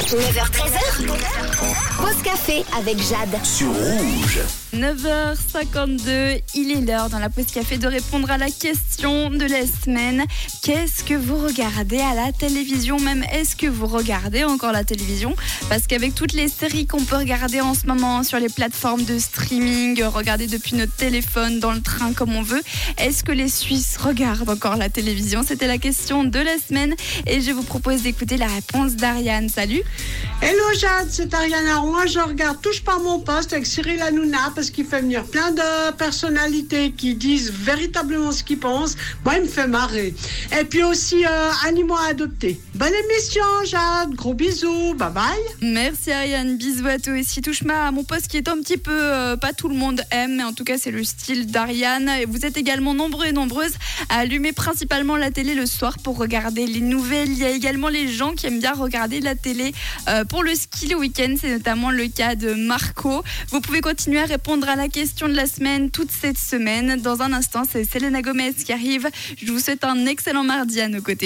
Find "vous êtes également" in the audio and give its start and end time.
52.28-52.94